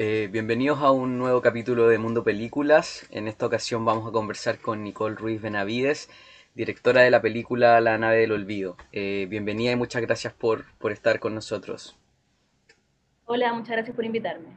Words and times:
Eh, 0.00 0.28
bienvenidos 0.32 0.78
a 0.80 0.92
un 0.92 1.18
nuevo 1.18 1.42
capítulo 1.42 1.88
de 1.88 1.98
Mundo 1.98 2.24
Películas. 2.24 3.06
En 3.10 3.28
esta 3.28 3.44
ocasión 3.44 3.84
vamos 3.84 4.08
a 4.08 4.12
conversar 4.12 4.60
con 4.60 4.82
Nicole 4.82 5.16
Ruiz 5.16 5.42
Benavides, 5.42 6.08
directora 6.54 7.02
de 7.02 7.10
la 7.10 7.20
película 7.20 7.78
La 7.82 7.98
nave 7.98 8.18
del 8.20 8.32
olvido. 8.32 8.76
Eh, 8.92 9.26
bienvenida 9.28 9.72
y 9.72 9.76
muchas 9.76 10.00
gracias 10.00 10.32
por, 10.32 10.64
por 10.78 10.92
estar 10.92 11.18
con 11.20 11.34
nosotros. 11.34 11.98
Hola, 13.26 13.52
muchas 13.52 13.72
gracias 13.76 13.94
por 13.94 14.04
invitarme. 14.04 14.48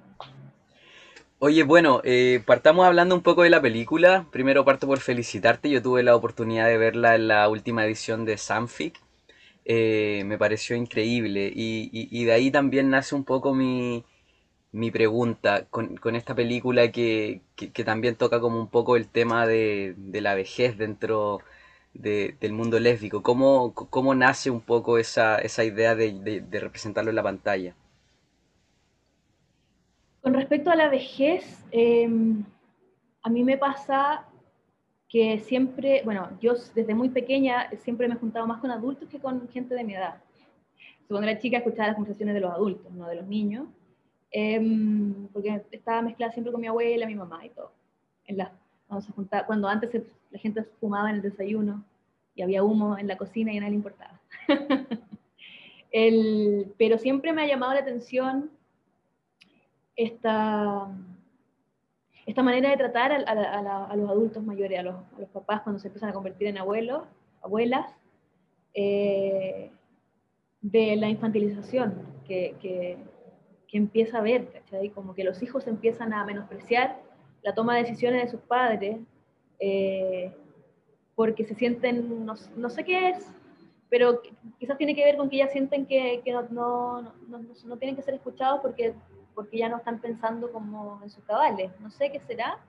Oye, 1.40 1.64
bueno, 1.64 2.02
eh, 2.06 2.42
partamos 2.46 2.86
hablando 2.86 3.16
un 3.16 3.22
poco 3.22 3.42
de 3.44 3.50
la 3.50 3.62
película. 3.62 4.28
Primero 4.32 4.64
parto 4.64 4.88
por 4.88 5.00
felicitarte. 5.00 5.70
Yo 5.70 5.82
tuve 5.82 6.04
la 6.04 6.16
oportunidad 6.16 6.68
de 6.68 6.78
verla 6.78 7.16
en 7.16 7.28
la 7.28 7.50
última 7.50 7.84
edición 7.86 8.26
de 8.26 8.38
Sanfic. 8.38 9.00
Me 9.66 10.38
pareció 10.38 10.76
increíble 10.76 11.52
y, 11.54 11.90
y- 11.92 12.10
y 12.12 12.26
de 12.26 12.32
ahí 12.34 12.52
también 12.52 12.90
nace 12.90 13.16
un 13.16 13.24
poco 13.24 13.54
mi, 13.54 14.04
mi 14.72 14.92
pregunta 14.92 15.66
con, 15.70 15.98
con 15.98 16.16
esta 16.16 16.36
película 16.36 16.92
que, 16.92 17.42
que- 17.56 17.72
que 17.72 17.84
también 17.84 18.16
toca 18.16 18.40
como 18.42 18.60
un 18.60 18.68
poco 18.70 18.96
el 18.98 19.08
tema 19.10 19.46
de, 19.48 19.94
de 19.98 20.22
la 20.22 20.36
vejez 20.36 20.78
dentro 20.78 21.40
de- 21.94 22.36
del 22.40 22.54
mundo 22.54 22.80
lésbico. 22.80 23.22
¿Cómo, 23.24 23.74
cómo 23.74 24.16
nace 24.16 24.50
un 24.52 24.62
poco 24.62 24.98
esa, 24.98 25.38
esa 25.40 25.64
idea 25.66 25.96
de, 25.96 26.14
de- 26.42 26.60
representarlo 26.60 27.10
en 27.12 27.16
la 27.18 27.24
pantalla? 27.24 27.76
Con 30.22 30.34
respecto 30.34 30.70
a 30.72 30.76
la 30.76 30.88
vejez, 30.90 31.66
eh, 31.72 32.08
a 33.24 33.30
mí 33.30 33.44
me 33.44 33.58
pasa 33.58 34.26
que 35.10 35.40
siempre, 35.40 36.02
bueno, 36.06 36.30
yo 36.42 36.54
desde 36.76 36.96
muy 36.96 37.10
pequeña 37.10 37.70
siempre 37.84 38.08
me 38.08 38.16
he 38.16 38.20
juntado 38.20 38.48
más 38.48 38.62
con 38.62 38.72
adultos 38.72 39.10
que 39.10 39.20
con 39.20 39.48
gente 39.50 39.76
de 39.76 39.84
mi 39.84 39.96
edad. 39.96 40.16
Cuando 41.08 41.28
era 41.28 41.40
chica 41.40 41.58
escuchaba 41.60 41.88
las 41.90 41.96
conversaciones 41.96 42.36
de 42.36 42.42
los 42.42 42.52
adultos, 42.54 42.92
no 42.94 43.08
de 43.08 43.16
los 43.18 43.28
niños, 43.28 43.68
em, 44.32 45.28
porque 45.34 45.62
estaba 45.72 46.02
mezclada 46.02 46.32
siempre 46.34 46.52
con 46.52 46.62
mi 46.62 46.68
abuela, 46.68 47.06
mi 47.06 47.16
mamá 47.16 47.46
y 47.46 47.50
todo. 47.50 47.72
En 48.26 48.38
la, 48.38 48.52
cuando, 48.88 49.28
cuando 49.48 49.68
antes 49.68 49.92
se- 49.92 50.06
la 50.32 50.40
gente 50.40 50.64
fumaba 50.80 51.10
en 51.10 51.18
el 51.18 51.22
desayuno 51.22 51.84
y 52.36 52.42
había 52.42 52.64
humo 52.64 52.98
en 52.98 53.08
la 53.08 53.18
cocina 53.18 53.52
y 53.54 53.58
a 53.58 53.62
nadie 53.62 53.72
le 53.72 53.76
importaba. 53.78 54.20
El, 55.92 56.74
pero 56.78 56.98
siempre 56.98 57.34
me 57.34 57.42
ha 57.44 57.48
llamado 57.48 57.74
la 57.74 57.82
atención 57.82 58.50
esta, 59.96 60.88
esta 62.26 62.44
manera 62.44 62.70
de 62.70 62.78
tratar 62.78 63.12
a, 63.12 63.16
a 63.18 63.60
a 63.60 63.62
la- 63.62 63.86
a 63.86 63.96
los 63.96 64.10
adultos 64.10 64.44
mayores, 64.44 64.80
a 64.80 64.84
los, 64.84 64.96
a 64.96 65.20
los 65.20 65.30
papás 65.30 65.62
cuando 65.64 65.80
se 65.80 65.88
empiezan 65.88 66.10
a 66.10 66.14
convertir 66.14 66.48
en 66.48 66.58
abuelos, 66.58 67.04
abuelas, 67.42 67.94
eh, 68.74 69.70
de 70.62 70.96
la 70.96 71.10
infantilización 71.10 71.94
que, 72.26 72.56
que- 72.62 72.98
que 73.72 73.78
empieza 73.78 74.18
a 74.18 74.20
haber, 74.20 74.52
¿cachai? 74.52 74.90
Como 74.90 75.16
que 75.16 75.24
los 75.24 75.42
hijos 75.42 75.66
empiezan 75.66 76.14
a 76.14 76.26
menospreciar 76.26 77.00
la 77.42 77.56
toma 77.56 77.76
de 77.76 77.84
decisiones 77.84 78.24
de 78.24 78.30
sus 78.30 78.42
padres 78.42 79.00
eh, 79.60 80.36
porque 81.16 81.46
se 81.46 81.56
sienten, 81.56 82.26
no, 82.26 82.36
no 82.58 82.70
sé 82.70 82.84
qué 82.84 83.10
es, 83.10 83.32
pero 83.90 84.22
quizás 84.60 84.78
tiene 84.78 84.96
que 84.96 85.06
ver 85.06 85.18
con 85.18 85.30
que 85.30 85.38
ya 85.38 85.48
sienten 85.48 85.86
que, 85.86 86.22
que 86.24 86.32
no, 86.32 86.44
no, 86.50 87.14
no, 87.66 87.78
tienen 87.78 87.96
que 87.96 88.02
ser 88.02 88.14
escuchados 88.14 88.60
porque, 88.62 88.94
porque 89.34 89.58
ya 89.58 89.70
no 89.70 89.78
están 89.78 90.00
pensando 90.00 90.52
como 90.52 91.00
en 91.04 91.10
sus 91.10 91.24
cabales. 91.24 91.72
No 91.80 91.90
sé 91.92 92.12
qué 92.12 92.20
será, 92.20 92.60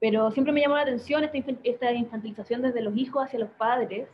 pero 0.00 0.30
siempre 0.30 0.52
me 0.52 0.60
llamó 0.60 0.76
la 0.76 0.82
atención 0.82 1.24
esta, 1.24 1.38
esta 1.64 1.92
infantilización 1.92 2.62
desde 2.62 2.82
los 2.82 2.96
hijos 2.96 3.24
hacia 3.24 3.38
los 3.38 3.50
padres 3.50 4.08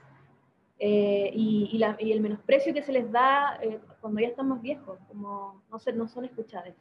eh, 0.78 1.30
y, 1.32 1.70
y 1.72 1.78
la- 1.78 1.96
y 1.98 2.12
el 2.12 2.20
menosprecio 2.20 2.74
que 2.74 2.82
se 2.82 2.92
les 2.92 3.10
da 3.10 3.58
eh, 3.62 3.80
cuando 4.00 4.20
ya 4.20 4.28
están 4.28 4.48
más 4.48 4.60
viejos, 4.60 4.98
como 5.09 5.62
no, 5.70 5.78
se, 5.78 5.92
no 5.92 6.06
son 6.09 6.25
escuchados. 6.26 6.75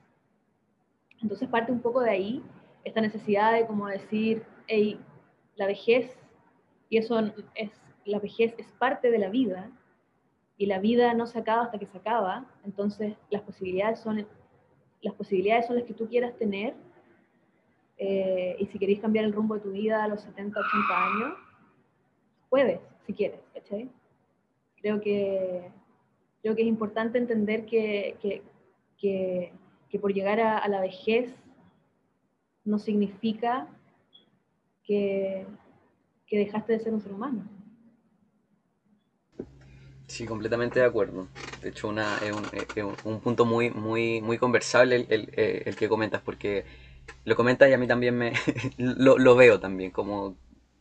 Entonces 1.22 1.47
parte 1.47 1.72
un 1.72 1.81
poco 1.81 2.01
de 2.01 2.09
ahí 2.09 2.44
esta 2.83 3.01
necesidad 3.01 3.53
de 3.53 3.66
como 3.66 3.88
decir, 3.88 4.44
hey, 4.67 5.00
la 5.56 5.66
vejez, 5.66 6.16
y 6.89 6.97
eso 6.97 7.19
es, 7.56 7.72
la 8.06 8.19
vejez 8.19 8.53
es 8.57 8.67
parte 8.73 9.09
de 9.09 9.17
la 9.17 9.29
vida, 9.29 9.72
y 10.57 10.67
la 10.67 10.79
vida 10.79 11.13
no 11.13 11.25
se 11.25 11.39
acaba 11.39 11.63
hasta 11.63 11.79
que 11.79 11.88
se 11.88 11.97
acaba, 11.97 12.45
entonces 12.63 13.16
las 13.29 13.41
posibilidades 13.41 14.00
son, 14.00 14.27
las 15.01 15.13
posibilidades 15.16 15.66
son 15.67 15.77
las 15.77 15.85
que 15.85 15.94
tú 15.94 16.07
quieras 16.07 16.35
tener, 16.38 16.75
eh, 17.97 18.56
y 18.59 18.66
si 18.67 18.77
queréis 18.77 19.00
cambiar 19.00 19.25
el 19.25 19.33
rumbo 19.33 19.56
de 19.56 19.62
tu 19.62 19.72
vida 19.72 20.03
a 20.03 20.07
los 20.07 20.22
70, 20.22 20.59
80 20.59 21.06
años, 21.06 21.38
puedes, 22.50 22.79
si 23.05 23.13
quieres, 23.13 23.39
¿cachai? 23.53 23.89
Creo 24.77 25.01
que, 25.01 25.71
creo 26.41 26.55
que 26.55 26.61
es 26.63 26.67
importante 26.67 27.17
entender 27.17 27.66
que, 27.66 28.17
que, 28.21 28.43
que, 28.97 29.53
que 29.89 29.99
por 29.99 30.13
llegar 30.13 30.39
a, 30.39 30.67
la 30.67 30.81
vejez 30.81 31.33
no 32.65 32.79
significa 32.79 33.69
que, 34.83 35.45
que 36.27 36.38
dejaste 36.38 36.73
de 36.73 36.79
ser 36.79 36.94
un 36.94 37.01
ser 37.01 37.11
humano. 37.13 37.44
Sí, 40.07 40.25
completamente 40.25 40.79
de 40.79 40.85
acuerdo. 40.85 41.27
De 41.61 41.69
hecho, 41.69 41.88
una, 41.88 42.17
es 42.19 42.31
un, 42.31 42.45
es 42.53 42.85
un 43.05 43.19
punto 43.21 43.45
muy, 43.45 43.71
muy, 43.71 44.21
muy 44.21 44.38
conversable 44.38 44.97
el, 44.97 45.05
el- 45.09 45.29
eh, 45.35 45.63
el 45.65 45.75
que 45.75 45.89
comentas, 45.89 46.21
porque 46.21 46.63
lo 47.25 47.35
comentas 47.35 47.69
y 47.69 47.73
a 47.73 47.77
mí 47.77 47.88
también 47.88 48.17
me 48.17 48.33
lo, 48.77 49.17
lo 49.17 49.35
veo 49.35 49.59
también, 49.59 49.91
como 49.91 50.35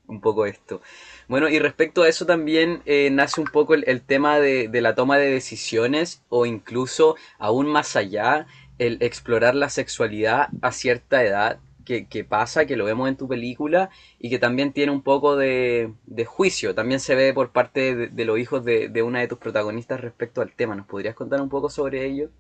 un 0.07 0.21
poco 0.21 0.47
esto. 0.47 0.81
Bueno, 1.29 1.49
y 1.49 1.59
respecto 1.59 2.03
a 2.03 2.09
eso 2.09 2.27
también 2.27 2.83
eh, 2.87 3.11
nace 3.11 3.41
un 3.41 3.47
poco 3.47 3.75
el, 3.75 3.85
el 3.87 4.03
tema 4.03 4.39
de, 4.39 4.69
de 4.69 4.81
la 4.81 4.95
toma 4.95 5.19
de 5.19 5.31
decisiones 5.31 6.23
o 6.29 6.47
incluso 6.47 7.17
aún 7.39 7.67
más 7.67 7.97
allá, 7.97 8.47
el 8.79 8.99
explorar 9.01 9.55
la 9.55 9.71
sexualidad 9.71 10.49
a 10.63 10.73
cierta 10.73 11.23
edad 11.25 11.59
que, 11.85 12.07
que 12.09 12.25
pasa, 12.25 12.67
que 12.67 12.77
lo 12.77 12.85
vemos 12.85 13.09
en 13.09 13.17
tu 13.17 13.29
película 13.29 13.91
y 14.19 14.31
que 14.31 14.39
también 14.39 14.73
tiene 14.73 14.93
un 14.93 15.03
poco 15.03 15.37
de, 15.37 15.93
de 16.07 16.25
juicio. 16.25 16.75
También 16.75 17.01
se 17.01 17.15
ve 17.15 17.33
por 17.35 17.53
parte 17.53 17.95
de, 17.95 18.09
de 18.09 18.25
los 18.25 18.39
hijos 18.39 18.65
de, 18.65 18.89
de 18.89 19.03
una 19.03 19.21
de 19.21 19.29
tus 19.29 19.39
protagonistas 19.39 20.01
respecto 20.01 20.41
al 20.41 20.53
tema. 20.55 20.75
¿Nos 20.75 20.87
podrías 20.87 21.15
contar 21.15 21.41
un 21.41 21.49
poco 21.51 21.69
sobre 21.71 22.05
ello? 22.07 22.31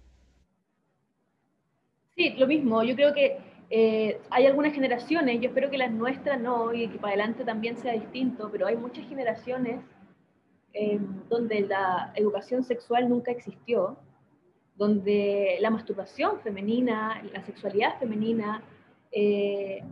Sí, 2.17 2.31
lo 2.39 2.47
mismo. 2.47 2.83
Yo 2.85 2.95
creo 2.95 3.13
que 3.15 3.39
eh, 3.77 4.21
hay 4.31 4.47
algunas 4.47 4.73
generaciones, 4.73 5.41
yo 5.41 5.49
espero 5.49 5.69
que 5.69 5.79
las 5.79 5.91
nuestras 5.91 6.41
no, 6.41 6.73
y 6.73 6.87
que 6.87 6.97
para 6.97 7.15
adelante 7.15 7.45
también 7.45 7.77
sea 7.77 7.95
distinto, 7.95 8.49
pero 8.53 8.69
hay 8.69 8.77
muchas 8.77 9.05
generaciones 9.09 9.81
eh, 10.73 11.01
donde 11.29 11.63
la 11.63 12.13
educación 12.15 12.63
sexual 12.63 13.09
nunca 13.09 13.33
existió, 13.33 13.97
donde 14.77 15.57
la 15.59 15.71
masturbación 15.71 16.39
femenina, 16.39 17.21
la 17.33 17.43
sexualidad 17.43 17.99
femenina 17.99 18.63
eh, 19.11 19.83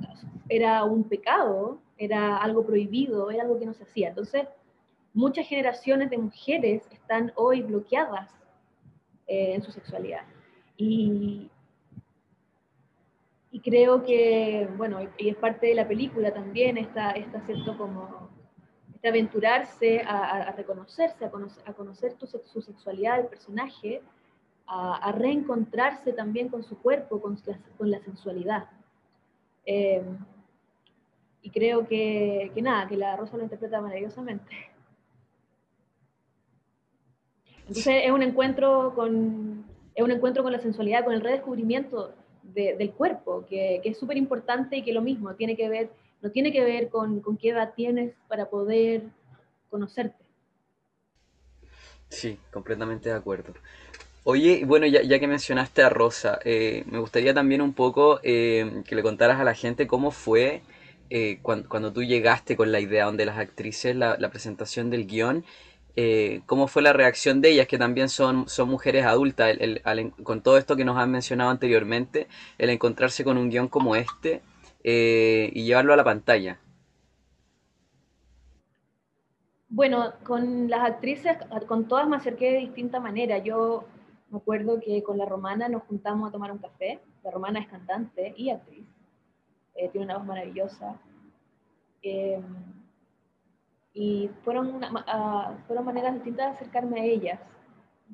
era 0.49 0.85
un 0.85 1.03
pecado, 1.09 1.81
era 1.99 2.37
algo 2.37 2.65
prohibido, 2.65 3.33
era 3.33 3.43
algo 3.43 3.59
que 3.59 3.67
no 3.67 3.75
se 3.75 3.83
hacía. 3.83 4.11
Entonces, 4.11 4.47
muchas 5.13 5.49
generaciones 5.49 6.09
de 6.09 6.19
mujeres 6.19 6.85
están 6.93 7.33
hoy 7.35 7.63
bloqueadas 7.63 8.31
eh, 9.27 9.55
en 9.55 9.63
su 9.63 9.73
sexualidad. 9.73 10.23
Y, 10.77 11.51
y 13.53 13.61
creo 13.61 14.03
que, 14.03 14.67
bueno, 14.79 14.99
y 15.19 15.29
es 15.29 15.37
parte 15.37 15.67
de 15.67 15.75
la 15.75 15.87
película 15.87 16.33
también, 16.33 16.79
está, 16.79 17.11
está 17.11 17.43
cierto 17.43 17.77
como, 17.77 18.31
este 18.95 19.09
aventurarse 19.09 20.01
a, 20.01 20.53
reconocerse, 20.53 21.27
a 21.27 21.31
conocer, 21.31 21.63
a 21.67 21.75
conocer 21.75 22.15
tu, 22.15 22.27
su 22.27 22.63
sexualidad 22.63 23.19
del 23.19 23.27
personaje, 23.27 24.01
a, 24.67 24.97
a 24.97 25.13
reencontrarse 25.13 26.15
también 26.15 26.49
con 26.49 26.63
su 26.63 26.79
cuerpo, 26.79 27.21
con 27.21 27.37
la, 27.45 27.59
con 27.77 27.91
la 27.91 28.01
sensualidad. 28.01 28.71
Eh, 29.67 30.03
y 31.43 31.51
creo 31.51 31.87
que, 31.87 32.53
que 32.55 32.63
nada, 32.63 32.89
que 32.89 32.97
la 32.97 33.17
Rosa 33.17 33.37
lo 33.37 33.43
interpreta 33.43 33.83
maravillosamente. 33.83 34.51
Entonces 37.69 38.03
es 38.05 38.11
un 38.11 38.23
encuentro 38.23 38.95
con, 38.95 39.67
es 39.95 40.03
un 40.03 40.11
encuentro 40.11 40.43
con 40.43 40.53
la 40.53 40.61
sensualidad, 40.61 41.05
con 41.05 41.13
el 41.13 41.21
redescubrimiento 41.21 42.15
de- 42.55 42.77
del 42.77 42.93
cuerpo, 42.93 43.45
que, 43.49 43.81
que 43.83 43.91
es 43.91 43.99
súper 43.99 44.17
importante 44.17 44.77
y 44.77 44.83
que 44.83 44.93
lo 44.93 45.03
mismo, 45.03 45.35
tiene 45.35 45.57
que 45.57 45.69
ver, 45.69 45.91
no 46.23 46.31
tiene 46.31 46.53
que 46.53 46.65
ver 46.65 46.89
con, 46.91 47.21
con 47.21 47.37
qué 47.37 47.51
edad 47.51 47.75
tienes 47.75 48.15
para 48.29 48.49
poder 48.51 49.03
conocerte. 49.71 50.25
Sí, 52.09 52.39
completamente 52.53 53.09
de 53.09 53.15
acuerdo. 53.15 53.55
Oye, 54.25 54.65
bueno, 54.67 54.87
ya, 54.87 55.03
ya 55.03 55.19
que 55.21 55.29
mencionaste 55.29 55.83
a 55.83 55.91
Rosa, 55.91 56.39
eh, 56.45 56.85
me 56.87 57.01
gustaría 57.01 57.35
también 57.35 57.63
un 57.63 57.75
poco 57.75 58.21
eh, 58.25 58.83
que 58.87 58.97
le 58.97 59.03
contaras 59.03 59.41
a 59.41 59.45
la 59.45 59.55
gente 59.55 59.87
cómo 59.89 60.11
fue 60.13 60.63
eh, 61.11 61.39
cuan- 61.43 61.65
cuando, 61.65 61.93
tú 61.93 62.03
llegaste 62.05 62.57
con 62.57 62.73
la 62.73 62.81
idea 62.81 63.07
donde 63.07 63.27
las 63.27 63.39
actrices, 63.39 63.97
la, 63.97 64.17
la 64.19 64.31
presentación 64.31 64.91
del 64.91 65.07
guion, 65.07 65.45
eh, 65.95 66.43
cómo 66.47 66.69
fue 66.69 66.83
la 66.83 66.93
reacción 66.93 67.41
de 67.41 67.51
ellas, 67.51 67.67
que 67.67 67.79
también 67.79 68.09
son, 68.09 68.49
son 68.49 68.69
mujeres 68.69 69.05
adultas, 69.05 69.57
con 70.23 70.43
todo 70.43 70.57
esto 70.57 70.77
que 70.77 70.85
nos 70.85 70.97
han 70.97 71.11
mencionado 71.11 71.51
anteriormente, 71.51 72.29
el 72.59 72.71
encontrarse 72.71 73.25
con 73.25 73.37
un 73.37 73.51
guion 73.51 73.69
como 73.69 73.95
este 73.97 74.43
eh, 74.85 75.51
y 75.53 75.65
llevarlo 75.65 75.93
a 75.93 75.97
la 75.97 76.05
pantalla. 76.05 76.59
Bueno, 79.69 80.13
con 80.25 80.69
las 80.69 80.83
actrices, 80.83 81.37
con 81.67 81.89
todas 81.89 82.07
me 82.07 82.17
acerqué 82.17 82.53
de 82.53 82.59
distinta 82.59 83.01
manera. 83.01 83.39
Yo 83.39 83.85
me 84.31 84.39
acuerdo 84.39 84.81
que 84.81 85.03
con 85.03 85.17
la 85.17 85.25
romana 85.25 85.69
nos 85.69 85.83
juntamos 85.85 86.29
a 86.29 86.33
tomar 86.33 86.53
un 86.53 86.59
café 86.59 87.01
La 87.23 87.31
Romana 87.31 87.61
es 87.61 87.69
cantante 87.69 88.35
y 88.37 88.51
actriz. 88.51 88.85
Eh, 89.75 89.89
tiene 89.91 90.07
una 90.07 90.19
voz 90.19 90.27
maravillosa. 90.27 90.99
Y 93.95 94.31
fueron, 94.43 94.83
uh, 94.83 95.57
fueron 95.67 95.85
maneras 95.85 96.15
distintas 96.15 96.47
de 96.47 96.53
acercarme 96.57 97.01
a 97.01 97.05
ellas. 97.05 97.41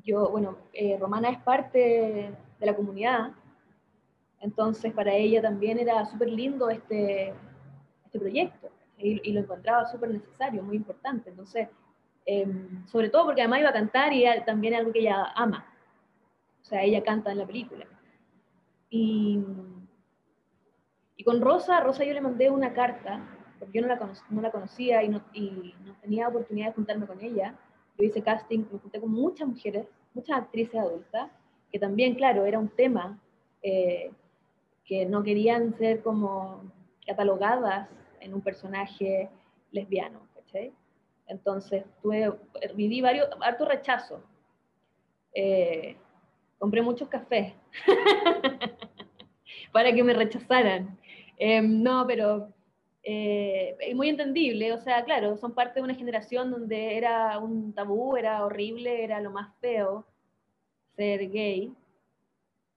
Yo, 0.02 0.28
bueno, 0.30 0.58
eh, 0.72 0.96
Romana 0.98 1.30
es 1.30 1.38
parte 1.38 2.32
de 2.58 2.66
la 2.66 2.74
comunidad, 2.74 3.32
entonces 4.40 4.92
para 4.92 5.12
ella 5.12 5.42
también 5.42 5.78
era 5.78 6.04
súper 6.06 6.28
lindo 6.28 6.70
este, 6.70 7.34
este 8.04 8.18
proyecto 8.18 8.70
y, 8.98 9.32
lo 9.32 9.40
encontraba 9.40 9.86
súper 9.86 10.10
necesario, 10.10 10.62
muy 10.62 10.76
importante. 10.76 11.30
Entonces, 11.30 11.68
em, 12.26 12.86
sobre 12.86 13.10
todo 13.10 13.26
porque 13.26 13.42
además 13.42 13.60
iba 13.60 13.70
a 13.70 13.72
cantar 13.72 14.12
y 14.12 14.24
también 14.44 14.74
es 14.74 14.80
algo 14.80 14.92
que 14.92 15.00
ella 15.00 15.32
ama. 15.34 15.66
O 16.60 16.64
sea, 16.64 16.82
ella 16.82 17.02
canta 17.02 17.32
en 17.32 17.38
la 17.38 17.46
película. 17.46 17.86
Y, 18.90 19.40
y 21.16 21.24
con 21.24 21.40
Rosa, 21.40 21.80
Rosa 21.80 22.04
yo 22.04 22.12
le 22.12 22.20
mandé 22.20 22.50
una 22.50 22.72
carta, 22.72 23.20
porque 23.58 23.78
yo 23.78 23.86
no 23.86 23.88
la, 23.88 24.12
no 24.30 24.40
la 24.40 24.50
conocía 24.50 25.02
y 25.02 25.08
no, 25.08 25.22
y 25.32 25.74
no, 25.84 25.94
tenía 26.00 26.28
oportunidad 26.28 26.68
de 26.68 26.74
juntarme 26.74 27.06
con 27.06 27.20
ella. 27.20 27.54
Yo 27.96 28.04
hice 28.04 28.22
casting, 28.22 28.64
me 28.70 28.78
junté 28.78 29.00
con 29.00 29.10
muchas 29.10 29.48
mujeres, 29.48 29.86
muchas 30.14 30.38
actrices 30.38 30.80
adultas, 30.80 31.30
que 31.70 31.78
también, 31.78 32.14
claro, 32.14 32.46
era 32.46 32.58
un 32.58 32.68
tema 32.68 33.18
eh, 33.62 34.10
que 34.84 35.04
no 35.04 35.22
querían 35.22 35.76
ser 35.76 36.02
como 36.02 36.62
catalogadas 37.06 37.88
en 38.20 38.34
un 38.34 38.40
personaje 38.40 39.28
lesbiano, 39.72 40.20
¿cachai? 40.34 40.72
Entonces 41.26 41.84
tuve, 42.02 42.32
viví 42.74 43.00
varios, 43.00 43.28
harto 43.40 43.66
rechazo. 43.66 44.22
Eh, 45.34 45.96
compré 46.58 46.82
muchos 46.82 47.08
cafés 47.08 47.52
para 49.72 49.92
que 49.92 50.02
me 50.02 50.14
rechazaran. 50.14 50.98
Em, 51.36 51.82
no, 51.82 52.06
pero 52.06 52.48
eh, 53.10 53.74
es 53.80 53.96
muy 53.96 54.10
entendible, 54.10 54.70
o 54.70 54.76
sea, 54.76 55.02
claro, 55.02 55.38
son 55.38 55.54
parte 55.54 55.80
de 55.80 55.84
una 55.84 55.94
generación 55.94 56.50
donde 56.50 56.98
era 56.98 57.38
un 57.38 57.72
tabú, 57.72 58.18
era 58.18 58.44
horrible, 58.44 59.02
era 59.02 59.18
lo 59.22 59.30
más 59.30 59.50
feo 59.62 60.04
ser 60.94 61.30
gay 61.30 61.72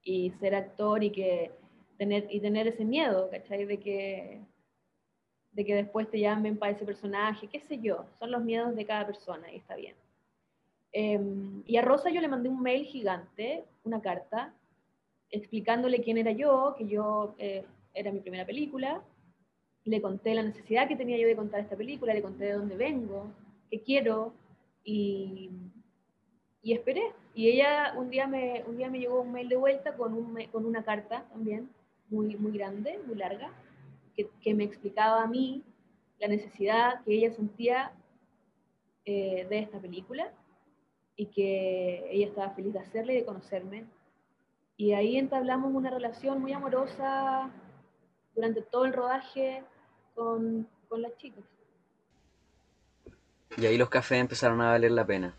y 0.02 0.30
ser 0.30 0.54
actor 0.54 1.04
y 1.04 1.10
que 1.10 1.50
tener, 1.98 2.26
y 2.30 2.40
tener 2.40 2.66
ese 2.66 2.82
miedo, 2.82 3.28
¿cachai? 3.30 3.66
De 3.66 3.78
que 3.78 4.40
de 5.52 5.66
que 5.66 5.74
después 5.74 6.10
te 6.10 6.20
llamen 6.20 6.56
para 6.56 6.72
ese 6.72 6.86
personaje, 6.86 7.46
qué 7.48 7.60
sé 7.60 7.78
yo, 7.78 8.06
son 8.18 8.30
los 8.30 8.42
miedos 8.42 8.74
de 8.74 8.86
cada 8.86 9.04
persona 9.04 9.52
y 9.52 9.56
está 9.56 9.76
bien. 9.76 9.94
Em, 10.92 11.62
y 11.66 11.76
a 11.76 11.82
Rosa 11.82 12.08
yo 12.08 12.22
le 12.22 12.28
mandé 12.28 12.48
un 12.48 12.62
mail 12.62 12.86
gigante, 12.86 13.66
una 13.84 14.00
carta, 14.00 14.54
explicándole 15.28 16.00
quién 16.00 16.16
era 16.16 16.32
yo, 16.32 16.74
que 16.78 16.86
yo 16.86 17.34
eh, 17.36 17.66
era 17.92 18.10
mi 18.10 18.20
primera 18.20 18.46
película, 18.46 19.02
le 19.84 20.00
conté 20.00 20.34
la 20.34 20.42
necesidad 20.42 20.88
que 20.88 20.96
tenía 20.96 21.18
yo 21.18 21.26
de 21.26 21.36
contar 21.36 21.60
esta 21.60 21.76
película, 21.76 22.14
le 22.14 22.22
conté 22.22 22.44
de 22.44 22.52
dónde 22.52 22.76
vengo, 22.76 23.32
qué 23.70 23.80
quiero, 23.80 24.32
y, 24.84 25.50
y 26.62 26.72
esperé. 26.72 27.02
Y 27.34 27.48
ella 27.48 27.94
un 27.96 28.10
día, 28.10 28.26
me, 28.26 28.62
un 28.66 28.76
día 28.76 28.88
me 28.90 28.98
llegó 28.98 29.22
un 29.22 29.32
mail 29.32 29.48
de 29.48 29.56
vuelta 29.56 29.96
con, 29.96 30.14
un, 30.14 30.38
con 30.52 30.64
una 30.64 30.84
carta 30.84 31.26
también, 31.30 31.70
muy, 32.08 32.36
muy 32.36 32.52
grande, 32.52 33.00
muy 33.06 33.16
larga, 33.16 33.50
que, 34.14 34.54
me 34.54 34.64
explicaba 34.64 35.22
a 35.22 35.26
mí 35.26 35.62
la 36.18 36.28
necesidad 36.28 37.02
que 37.04 37.14
ella 37.14 37.32
sentía 37.32 37.92
eh, 39.04 39.46
de 39.48 39.58
esta 39.58 39.80
película 39.80 40.30
y 41.16 41.26
que 41.26 42.06
ella 42.10 42.26
estaba 42.26 42.50
feliz 42.50 42.74
de 42.74 42.80
hacerla 42.80 43.12
y 43.12 43.16
de 43.16 43.24
conocerme. 43.24 43.86
Y 44.76 44.92
ahí 44.92 45.16
entablamos 45.16 45.74
una 45.74 45.90
relación 45.90 46.40
muy 46.40 46.52
amorosa 46.52 47.50
durante 48.34 48.62
todo 48.62 48.84
el 48.84 48.92
rodaje 48.92 49.64
con, 50.14 50.68
con 50.88 51.02
las 51.02 51.16
chicas. 51.16 51.44
Y 53.56 53.66
ahí 53.66 53.76
los 53.76 53.88
cafés 53.88 54.18
empezaron 54.18 54.60
a 54.60 54.70
valer 54.70 54.92
la 54.92 55.06
pena. 55.06 55.34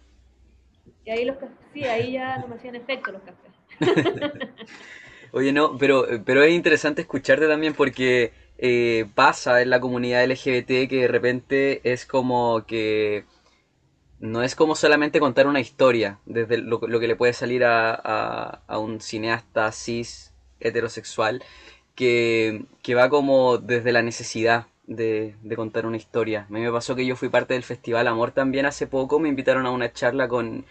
Y 1.05 1.09
ahí 1.09 1.25
los 1.25 1.37
sí, 1.73 1.83
ahí 1.85 2.13
ya 2.13 2.37
no 2.37 2.47
me 2.47 2.55
hacían 2.55 2.75
efecto 2.75 3.11
los 3.11 3.21
cafés. 3.21 3.51
Oye, 5.31 5.51
no, 5.51 5.77
pero, 5.77 6.05
pero 6.23 6.43
es 6.43 6.53
interesante 6.53 7.01
escucharte 7.01 7.47
también 7.47 7.73
porque 7.73 8.33
eh, 8.59 9.05
pasa 9.15 9.61
en 9.61 9.71
la 9.71 9.79
comunidad 9.79 10.23
LGBT 10.25 10.87
que 10.87 11.01
de 11.01 11.07
repente 11.07 11.81
es 11.91 12.05
como 12.05 12.65
que 12.67 13.25
no 14.19 14.41
es 14.41 14.55
como 14.55 14.75
solamente 14.75 15.19
contar 15.19 15.47
una 15.47 15.59
historia, 15.59 16.19
desde 16.25 16.57
lo, 16.59 16.79
que 16.79 17.07
le 17.07 17.15
puede 17.17 17.33
salir 17.33 17.63
a, 17.65 18.61
un 18.69 19.01
cineasta 19.01 19.69
cis 19.73 20.33
heterosexual, 20.61 21.43
que, 21.95 22.65
va 22.95 23.09
como 23.09 23.57
desde 23.57 23.91
la 23.91 24.01
necesidad 24.01 24.67
de, 24.87 25.35
contar 25.55 25.85
una 25.85 25.97
historia. 25.97 26.45
A 26.49 26.53
mí 26.53 26.61
me 26.61 26.71
pasó 26.71 26.95
que 26.95 27.05
yo 27.05 27.15
fui 27.15 27.29
parte 27.29 27.53
del 27.53 27.63
Festival 27.63 28.07
Amor 28.07 28.31
también 28.31 28.65
hace 28.65 28.87
poco, 28.87 29.19
me 29.19 29.29
invitaron 29.29 29.65
a 29.65 29.71
una 29.71 29.93
charla 29.93 30.27
con, 30.27 30.65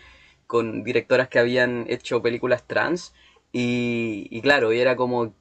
con 0.47 0.85
directoras 0.85 1.29
que 1.29 1.39
habían 1.39 1.87
hecho 1.89 2.23
películas 2.23 2.65
trans, 2.67 3.15
y, 3.55 4.41
claro, 4.43 4.73
y 4.73 4.81
era 4.81 4.97
como 4.97 5.35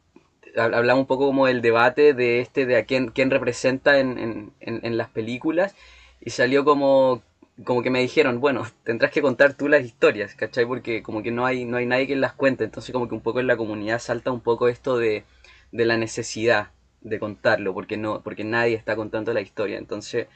hablamos 0.57 1.01
un 1.01 1.07
poco 1.07 1.27
como 1.27 1.47
del 1.47 1.61
debate 1.61 2.13
de 2.13 2.41
este, 2.41 2.65
de 2.65 2.75
a 2.75 2.85
quién, 2.85 3.07
quién 3.09 3.31
representa 3.31 3.99
en, 3.99 4.51
las 4.97 5.09
películas, 5.09 5.75
y 6.19 6.31
salió 6.31 6.65
como, 6.65 7.23
como 7.63 7.81
que 7.81 7.89
me 7.89 8.01
dijeron, 8.01 8.41
bueno, 8.41 8.67
tendrás 8.83 9.11
que 9.11 9.21
contar 9.21 9.53
tú 9.53 9.67
las 9.69 9.83
historias, 9.85 10.35
¿cachai? 10.35 10.65
Porque 10.65 11.03
como 11.03 11.23
que 11.23 11.31
no 11.31 11.45
hay, 11.45 11.65
no 11.65 11.77
hay 11.77 11.85
nadie 11.85 12.07
que 12.07 12.15
las 12.15 12.33
cuente, 12.33 12.65
entonces 12.65 12.91
como 12.91 13.07
que 13.07 13.15
un 13.15 13.21
poco 13.21 13.39
en 13.39 13.47
la 13.47 13.57
comunidad 13.57 13.99
salta 13.99 14.31
un 14.31 14.41
poco 14.41 14.67
esto 14.67 14.97
de, 14.97 15.23
de 15.71 15.85
la 15.85 15.97
necesidad 15.97 16.71
de 17.01 17.19
contarlo, 17.19 17.73
porque, 17.73 17.97
no, 17.97 18.21
porque 18.21 18.44
nadie 18.44 18.75
está 18.75 18.95
contando 18.95 19.33
la 19.33 19.41
historia, 19.41 19.77
entonces 19.77 20.27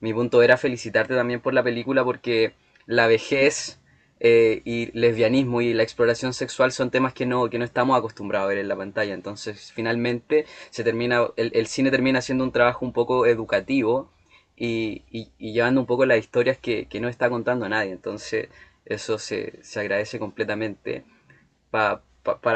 mi 0.00 0.12
punto 0.12 0.42
era 0.42 0.56
felicitarte 0.56 1.14
también 1.14 1.40
por 1.40 1.54
la 1.54 1.62
película 1.62 2.04
porque 2.04 2.54
la 2.86 3.06
vejez 3.06 3.80
eh, 4.24 4.62
y 4.64 4.90
lesbianismo 4.98 5.62
y 5.62 5.74
la 5.74 5.82
exploración 5.82 6.32
sexual 6.34 6.72
son 6.72 6.90
temas 6.90 7.12
que 7.12 7.26
no, 7.26 7.48
que 7.50 7.58
no 7.58 7.64
estamos 7.64 7.98
acostumbrados 7.98 8.46
a 8.46 8.48
ver 8.48 8.58
en 8.58 8.68
la 8.68 8.76
pantalla. 8.76 9.14
Entonces, 9.14 9.72
finalmente, 9.72 10.46
se 10.70 10.84
termina, 10.84 11.28
el, 11.36 11.66
cine 11.66 11.90
termina 11.90 12.20
siendo 12.20 12.44
un 12.44 12.52
trabajo 12.52 12.84
un 12.84 12.92
poco 12.92 13.26
educativo 13.26 14.10
y, 14.56 15.02
llevando 15.38 15.80
un 15.80 15.86
poco 15.86 16.06
las 16.06 16.18
historias 16.18 16.58
que, 16.58 16.88
no 17.00 17.08
está 17.08 17.30
contando 17.30 17.68
nadie. 17.68 17.92
Entonces, 17.92 18.48
eso 18.84 19.18
se, 19.18 19.60
agradece 19.76 20.18
completamente 20.18 21.04
para 21.70 22.02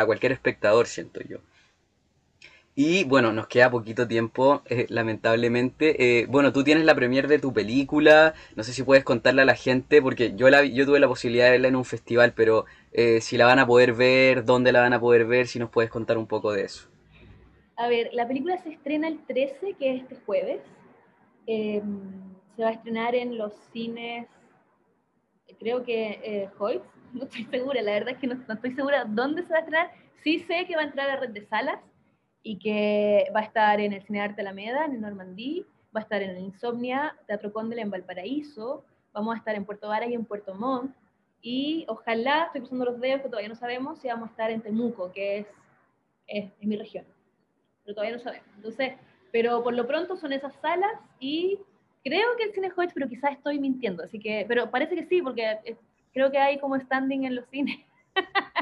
cualquier 0.06 0.32
espectador, 0.32 0.87
siento 0.87 1.20
yo. 1.22 1.38
Y 2.78 3.04
bueno, 3.04 3.33
nos 3.33 3.47
queda 3.47 3.71
poquito 3.71 4.06
tiempo, 4.06 4.61
eh, 4.66 4.85
lamentablemente. 4.90 6.21
Eh, 6.21 6.26
bueno, 6.26 6.52
tú 6.52 6.62
tienes 6.62 6.85
la 6.85 6.95
premier 6.95 7.26
de 7.26 7.38
tu 7.38 7.50
película, 7.54 8.35
no 8.54 8.62
sé 8.62 8.75
si 8.75 8.83
puedes 8.83 9.02
contarle 9.02 9.40
a 9.40 9.47
la 9.47 9.54
gente, 9.54 10.02
porque 10.02 10.37
yo, 10.37 10.50
la, 10.50 10.62
yo 10.62 10.85
tuve 10.85 11.00
la 11.00 11.09
posibilidad 11.09 11.47
de 11.47 11.52
verla 11.52 11.68
en 11.68 11.76
un 11.76 11.87
festival, 11.87 12.35
pero 12.37 12.66
eh, 12.92 13.23
si 13.23 13.38
la 13.38 13.47
van 13.47 13.61
a 13.61 13.66
poder 13.66 13.95
ver, 13.95 14.45
dónde 14.45 14.73
la 14.73 14.83
van 14.83 14.92
a 14.92 15.00
poder 15.00 15.25
ver, 15.25 15.47
si 15.47 15.59
nos 15.59 15.71
puedes 15.71 15.88
contar 15.88 16.18
un 16.18 16.26
poco 16.26 16.52
de 16.52 16.64
eso. 16.64 16.90
A 17.76 17.88
ver, 17.88 18.11
la 18.12 18.28
película 18.28 18.59
se 18.59 18.68
estrena 18.68 19.09
el 19.09 19.25
13, 19.25 19.73
que 19.78 19.95
es 19.95 20.02
este 20.02 20.16
jueves. 20.26 20.61
Em, 21.47 22.11
se 22.56 22.62
va 22.62 22.68
a 22.68 22.73
estrenar 22.73 23.14
en 23.14 23.38
los 23.38 23.54
cines, 23.73 24.26
creo 25.59 25.83
que 25.83 26.50
Hoyt, 26.59 26.83
no 27.14 27.25
estoy 27.25 27.45
segura, 27.45 27.80
la 27.80 27.92
verdad 27.92 28.11
es 28.11 28.18
que 28.18 28.26
no, 28.26 28.35
no 28.35 28.52
estoy 28.52 28.75
segura 28.75 29.06
dónde 29.06 29.45
se 29.45 29.49
va 29.49 29.56
a 29.56 29.61
estrenar. 29.61 29.90
Sí 30.23 30.40
sé 30.40 30.66
que 30.66 30.76
va 30.76 30.83
a 30.83 30.87
entrar 30.87 31.09
a 31.09 31.16
red 31.16 31.30
de 31.30 31.47
salas 31.47 31.80
y 32.46 32.60
que 32.60 33.28
va 33.34 33.40
a 33.40 33.42
estar 33.42 33.80
en 33.80 33.92
el 33.92 34.02
Cine 34.04 34.20
Arte 34.20 34.40
Alameda, 34.40 34.84
en 34.84 35.00
Normandí, 35.00 35.66
va 35.94 35.98
a 35.98 36.02
estar 36.04 36.22
en 36.22 36.30
el 36.30 36.38
Insomnia, 36.38 37.16
Teatro 37.26 37.52
Cóndel 37.52 37.80
en 37.80 37.90
Valparaíso, 37.90 38.84
vamos 39.12 39.34
a 39.34 39.38
estar 39.38 39.56
en 39.56 39.64
Puerto 39.64 39.88
Vara 39.88 40.06
y 40.06 40.14
en 40.14 40.24
Puerto 40.24 40.54
Montt, 40.54 40.94
y 41.42 41.84
ojalá, 41.88 42.44
estoy 42.44 42.60
cruzando 42.60 42.84
los 42.84 43.00
dedos 43.00 43.22
que 43.22 43.28
todavía 43.30 43.48
no 43.48 43.56
sabemos 43.56 43.98
si 43.98 44.06
vamos 44.06 44.28
a 44.28 44.30
estar 44.30 44.50
en 44.52 44.60
Temuco, 44.60 45.10
que 45.10 45.38
es, 45.38 45.46
es, 46.28 46.52
mi 46.60 46.76
región, 46.76 47.04
pero 47.82 47.96
todavía 47.96 48.16
no 48.16 48.22
sabemos. 48.22 48.46
Entonces, 48.54 48.92
pero 49.32 49.64
por 49.64 49.74
lo 49.74 49.84
pronto 49.88 50.16
son 50.16 50.32
esas 50.32 50.54
salas 50.62 51.00
y 51.18 51.58
creo 52.04 52.36
que 52.36 52.44
el 52.44 52.52
Cine 52.52 52.70
Hodge, 52.76 52.92
pero 52.94 53.08
quizás 53.08 53.32
estoy 53.32 53.58
mintiendo, 53.58 54.04
así 54.04 54.20
que, 54.20 54.44
pero 54.46 54.70
parece 54.70 54.94
que 54.94 55.06
sí, 55.06 55.20
porque 55.20 55.76
creo 56.12 56.30
que 56.30 56.38
hay 56.38 56.60
como 56.60 56.78
standing 56.78 57.24
en 57.24 57.34
los 57.34 57.46
cines. 57.48 57.80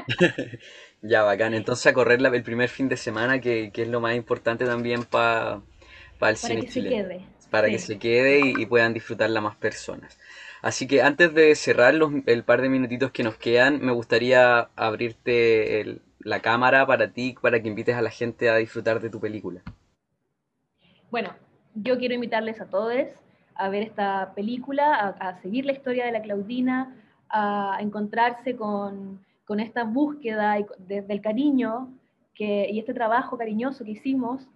ya, 1.01 1.23
bacán. 1.23 1.53
Entonces 1.53 1.87
a 1.87 1.93
correr 1.93 2.21
el 2.21 2.43
primer 2.43 2.69
fin 2.69 2.89
de 2.89 2.97
semana, 2.97 3.39
que, 3.39 3.71
es 3.73 3.87
lo 3.87 3.99
más 3.99 4.15
importante 4.15 4.65
también 4.65 5.03
para 5.03 5.61
el 6.21 6.37
cine 6.37 6.61
que 6.61 6.71
Se 6.71 6.83
quede. 6.83 7.25
Para 7.49 7.69
que 7.69 7.79
se 7.79 7.99
quede 7.99 8.53
y, 8.57 8.65
puedan 8.65 8.93
disfrutarla 8.93 9.39
más 9.41 9.55
personas. 9.55 10.19
Así 10.61 10.87
que 10.87 11.01
antes 11.01 11.33
de 11.33 11.53
cerrar 11.55 11.93
los, 11.93 12.11
el 12.25 12.43
par 12.43 12.61
de 12.61 12.69
minutitos 12.69 13.11
que 13.11 13.23
nos 13.23 13.37
quedan, 13.37 13.85
me 13.85 13.91
gustaría 13.91 14.69
abrirte 14.75 16.01
la 16.19 16.39
cámara 16.41 16.85
para 16.87 17.11
ti, 17.11 17.35
para 17.39 17.61
que 17.61 17.67
invites 17.67 17.95
a 17.95 18.01
la 18.01 18.09
gente 18.09 18.49
a 18.49 18.55
disfrutar 18.55 18.99
de 18.99 19.09
tu 19.09 19.19
película. 19.19 19.61
Bueno, 21.11 21.33
yo 21.75 21.97
quiero 21.99 22.15
invitarles 22.15 22.59
a 22.59 22.65
todos 22.65 22.93
a 23.53 23.69
ver 23.69 23.83
esta 23.83 24.33
película, 24.35 24.95
a, 24.95 25.29
a 25.29 25.41
seguir 25.41 25.65
la 25.65 25.71
historia 25.71 26.05
de 26.05 26.11
la 26.11 26.21
Claudina, 26.21 26.95
a 27.29 27.77
encontrarse 27.79 28.55
con 28.55 29.23
con 29.45 29.59
esta 29.59 29.83
búsqueda 29.83 30.57
del 30.79 31.21
cariño 31.21 31.93
que, 32.33 32.67
y 32.69 32.79
este 32.79 32.93
trabajo 32.93 33.37
cariñoso 33.37 33.85
que 33.85 33.91
hicimos 33.91 34.47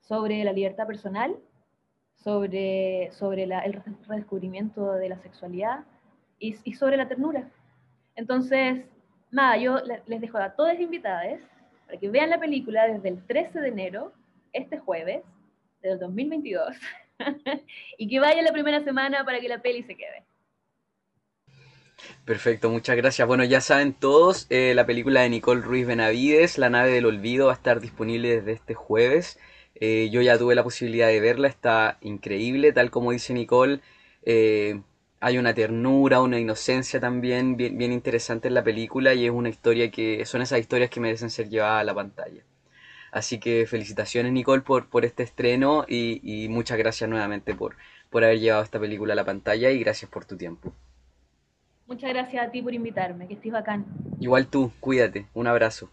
sobre 0.00 0.42
la 0.44 0.52
libertad 0.52 0.86
personal, 0.86 1.36
sobre, 2.16 3.10
sobre 3.12 3.44
el 3.44 3.82
redescubrimiento 4.06 4.92
de 4.92 5.08
la 5.08 5.18
sexualidad 5.18 5.84
y, 6.38 6.56
y, 6.64 6.74
sobre 6.74 6.96
la 6.96 7.08
ternura. 7.08 7.48
Entonces, 8.16 8.84
nada, 9.30 9.56
yo 9.56 9.78
les 10.06 10.20
dejo 10.20 10.38
a 10.38 10.54
todas 10.54 10.78
invitadas 10.78 11.40
para 11.86 11.98
que 11.98 12.10
vean 12.10 12.30
la 12.30 12.38
película 12.40 12.86
desde 12.86 13.08
el 13.08 13.24
13 13.26 13.60
de 13.60 13.68
enero, 13.68 14.12
este 14.52 14.78
jueves, 14.78 15.22
del 15.82 15.98
2022, 15.98 16.76
y 17.98 18.08
que 18.08 18.20
vayan 18.20 18.44
la 18.44 18.52
primera 18.52 18.80
semana 18.82 19.24
para 19.24 19.40
que 19.40 19.48
la 19.48 19.60
peli 19.60 19.82
se 19.82 19.96
quede. 19.96 20.24
Perfecto, 22.24 22.70
muchas 22.70 22.96
gracias. 22.96 23.26
Bueno, 23.28 23.44
ya 23.44 23.60
saben 23.60 23.92
todos, 23.94 24.46
eh, 24.50 24.74
la 24.74 24.86
película 24.86 25.22
de 25.22 25.30
Nicole 25.30 25.60
Ruiz 25.60 25.86
Benavides, 25.86 26.58
La 26.58 26.70
nave 26.70 26.90
del 26.92 27.06
olvido, 27.06 27.46
va 27.46 27.52
a 27.52 27.56
estar 27.56 27.80
disponible 27.80 28.36
desde 28.36 28.52
este 28.52 28.74
jueves. 28.74 29.38
Eh, 29.74 30.08
yo 30.12 30.20
ya 30.22 30.38
tuve 30.38 30.54
la 30.54 30.62
posibilidad 30.64 31.08
de 31.08 31.20
verla, 31.20 31.48
está 31.48 31.98
increíble, 32.00 32.72
tal 32.72 32.90
como 32.90 33.12
dice 33.12 33.34
Nicole. 33.34 33.80
Eh, 34.24 34.80
hay 35.20 35.38
una 35.38 35.54
ternura, 35.54 36.20
una 36.20 36.38
inocencia 36.38 37.00
también 37.00 37.56
bien, 37.56 37.80
interesante 37.92 38.48
en 38.48 38.54
la 38.54 38.64
película 38.64 39.14
y 39.14 39.24
es 39.26 39.30
una 39.30 39.48
historia 39.48 39.90
que 39.90 40.24
son 40.26 40.42
esas 40.42 40.60
historias 40.60 40.90
que 40.90 41.00
merecen 41.00 41.30
ser 41.30 41.48
llevadas 41.48 41.80
a 41.82 41.84
la 41.84 41.94
pantalla. 41.94 42.42
Así 43.12 43.38
que 43.40 43.66
felicitaciones 43.66 44.32
Nicole 44.32 44.62
por, 44.62 44.88
por 44.88 45.04
este 45.04 45.22
estreno 45.24 45.84
y, 45.88 46.20
y 46.24 46.48
muchas 46.48 46.78
gracias 46.78 47.08
nuevamente 47.10 47.54
por, 47.54 47.76
por 48.10 48.24
haber 48.24 48.40
llevado 48.40 48.62
esta 48.64 48.80
película 48.80 49.12
a 49.14 49.16
la 49.16 49.24
pantalla 49.24 49.70
y 49.70 49.80
gracias 49.80 50.10
por 50.10 50.24
tu 50.24 50.36
tiempo. 50.36 50.74
Muchas 51.92 52.08
gracias 52.08 52.48
a 52.48 52.50
ti 52.50 52.62
por 52.62 52.72
invitarme, 52.72 53.28
que 53.28 53.34
estés 53.34 53.52
bacán. 53.52 53.84
Igual 54.18 54.46
tú, 54.46 54.72
cuídate, 54.80 55.26
un 55.34 55.46
abrazo. 55.46 55.90